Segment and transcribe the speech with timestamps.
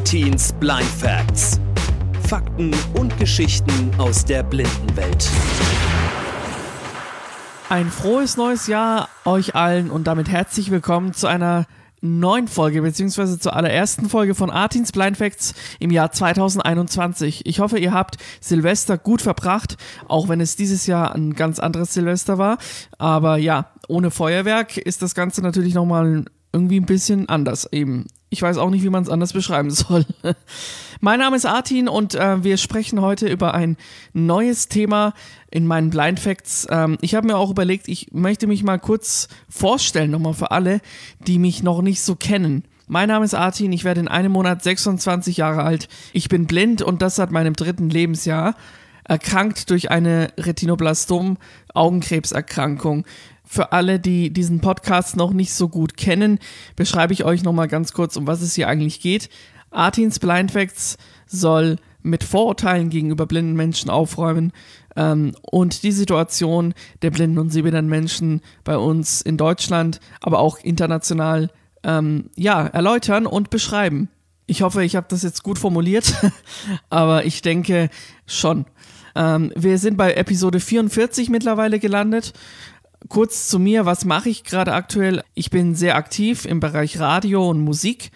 [0.00, 1.60] Artins Blind Facts.
[2.26, 5.28] Fakten und Geschichten aus der Blindenwelt.
[7.68, 11.66] Ein frohes neues Jahr euch allen und damit herzlich willkommen zu einer
[12.00, 17.44] neuen Folge, beziehungsweise zur allerersten Folge von Artins Blind Facts im Jahr 2021.
[17.44, 19.76] Ich hoffe, ihr habt Silvester gut verbracht,
[20.08, 22.56] auch wenn es dieses Jahr ein ganz anderes Silvester war.
[22.96, 28.06] Aber ja, ohne Feuerwerk ist das Ganze natürlich nochmal irgendwie ein bisschen anders eben.
[28.32, 30.06] Ich weiß auch nicht, wie man es anders beschreiben soll.
[31.00, 33.76] mein Name ist Artin und äh, wir sprechen heute über ein
[34.12, 35.14] neues Thema
[35.50, 36.64] in meinen Blind Facts.
[36.70, 40.80] Ähm, ich habe mir auch überlegt, ich möchte mich mal kurz vorstellen, nochmal für alle,
[41.26, 42.62] die mich noch nicht so kennen.
[42.86, 45.88] Mein Name ist Artin, ich werde in einem Monat 26 Jahre alt.
[46.12, 48.54] Ich bin blind und das seit meinem dritten Lebensjahr.
[49.02, 53.04] Erkrankt durch eine Retinoblastom-Augenkrebserkrankung.
[53.52, 56.38] Für alle, die diesen Podcast noch nicht so gut kennen,
[56.76, 59.28] beschreibe ich euch nochmal ganz kurz, um was es hier eigentlich geht.
[59.72, 64.52] Artins Blind Facts soll mit Vorurteilen gegenüber blinden Menschen aufräumen
[64.94, 70.58] ähm, und die Situation der blinden und sehbehinderten Menschen bei uns in Deutschland, aber auch
[70.58, 71.50] international,
[71.82, 74.10] ähm, ja, erläutern und beschreiben.
[74.46, 76.14] Ich hoffe, ich habe das jetzt gut formuliert,
[76.88, 77.90] aber ich denke
[78.26, 78.66] schon.
[79.16, 82.32] Ähm, wir sind bei Episode 44 mittlerweile gelandet
[83.10, 85.24] Kurz zu mir, was mache ich gerade aktuell?
[85.34, 88.12] Ich bin sehr aktiv im Bereich Radio und Musik,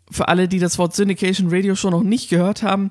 [0.10, 2.90] Für alle, die das Wort Syndication Radio Show noch nicht gehört haben,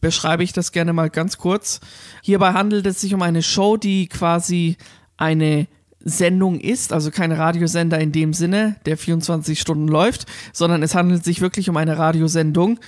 [0.00, 1.80] beschreibe ich das gerne mal ganz kurz.
[2.22, 4.76] Hierbei handelt es sich um eine Show, die quasi
[5.16, 5.66] eine
[6.00, 11.24] Sendung ist, also kein Radiosender in dem Sinne, der 24 Stunden läuft, sondern es handelt
[11.24, 12.78] sich wirklich um eine Radiosendung,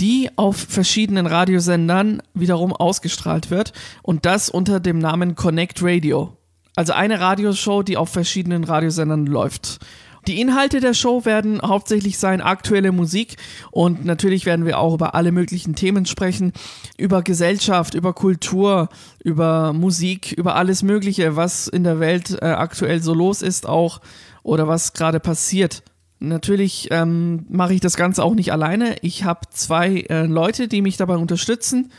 [0.00, 6.36] die auf verschiedenen Radiosendern wiederum ausgestrahlt wird und das unter dem Namen Connect Radio.
[6.74, 9.78] Also eine Radioshow, die auf verschiedenen Radiosendern läuft.
[10.26, 13.36] Die Inhalte der Show werden hauptsächlich sein aktuelle Musik
[13.70, 16.52] und natürlich werden wir auch über alle möglichen Themen sprechen,
[16.96, 18.88] über Gesellschaft, über Kultur,
[19.22, 24.00] über Musik, über alles Mögliche, was in der Welt äh, aktuell so los ist auch
[24.42, 25.82] oder was gerade passiert.
[26.20, 28.96] Natürlich ähm, mache ich das Ganze auch nicht alleine.
[29.02, 31.92] Ich habe zwei äh, Leute, die mich dabei unterstützen.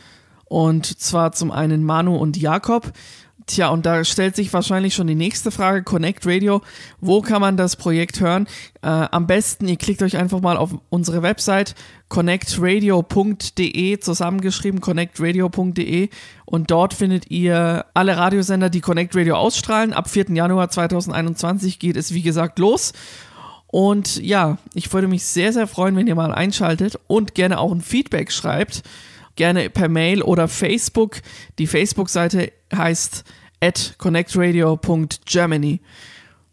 [0.48, 2.92] Und zwar zum einen Manu und Jakob.
[3.46, 6.62] Tja, und da stellt sich wahrscheinlich schon die nächste Frage, Connect Radio,
[7.00, 8.48] wo kann man das Projekt hören?
[8.82, 11.76] Äh, am besten, ihr klickt euch einfach mal auf unsere Website
[12.08, 16.08] connectradio.de zusammengeschrieben, connectradio.de
[16.44, 19.92] und dort findet ihr alle Radiosender, die Connect Radio ausstrahlen.
[19.92, 20.26] Ab 4.
[20.30, 22.94] Januar 2021 geht es, wie gesagt, los.
[23.68, 27.70] Und ja, ich würde mich sehr, sehr freuen, wenn ihr mal einschaltet und gerne auch
[27.70, 28.82] ein Feedback schreibt
[29.36, 31.20] gerne per Mail oder Facebook.
[31.58, 33.24] Die Facebook-Seite heißt
[33.60, 35.80] at connectradio.germany.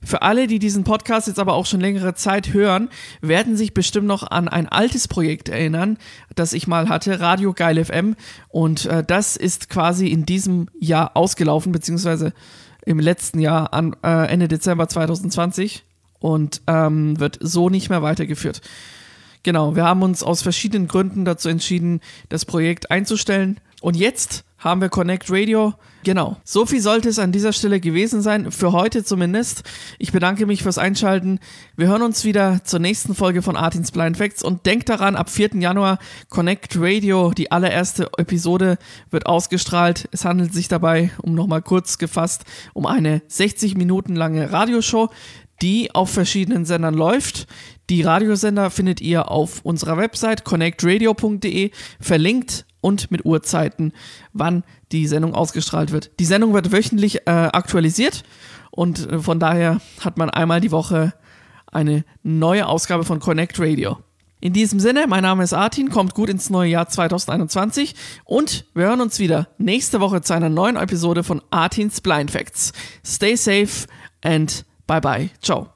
[0.05, 2.89] Für alle, die diesen Podcast jetzt aber auch schon längere Zeit hören,
[3.21, 5.97] werden sich bestimmt noch an ein altes Projekt erinnern,
[6.35, 8.16] das ich mal hatte, Radio Geil FM.
[8.49, 12.33] Und äh, das ist quasi in diesem Jahr ausgelaufen, beziehungsweise
[12.85, 15.85] im letzten Jahr an äh, Ende Dezember 2020
[16.19, 18.61] und ähm, wird so nicht mehr weitergeführt.
[19.43, 21.99] Genau, wir haben uns aus verschiedenen Gründen dazu entschieden,
[22.29, 23.59] das Projekt einzustellen.
[23.81, 25.73] Und jetzt haben wir Connect Radio.
[26.05, 26.37] Genau.
[26.45, 29.63] So viel sollte es an dieser Stelle gewesen sein, für heute zumindest.
[29.99, 31.39] Ich bedanke mich fürs Einschalten.
[31.75, 35.29] Wir hören uns wieder zur nächsten Folge von Artins Blind Facts und denkt daran, ab
[35.29, 35.55] 4.
[35.55, 35.99] Januar
[36.29, 38.77] Connect Radio, die allererste Episode
[39.11, 40.07] wird ausgestrahlt.
[40.13, 45.09] Es handelt sich dabei, um nochmal kurz gefasst, um eine 60 Minuten lange Radioshow,
[45.61, 47.47] die auf verschiedenen Sendern läuft.
[47.89, 53.94] Die Radiosender findet ihr auf unserer Website connectradio.de verlinkt und mit Uhrzeiten,
[54.33, 56.12] wann die Sendung ausgestrahlt wird.
[56.19, 58.24] Die Sendung wird wöchentlich äh, aktualisiert
[58.71, 61.13] und äh, von daher hat man einmal die Woche
[61.71, 63.97] eine neue Ausgabe von Connect Radio.
[64.39, 67.95] In diesem Sinne, mein Name ist Artin, kommt gut ins neue Jahr 2021
[68.25, 72.74] und wir hören uns wieder nächste Woche zu einer neuen Episode von Artins Blind Facts.
[73.06, 73.88] Stay safe
[74.21, 75.30] and Bye bye.
[75.41, 75.72] Ciao.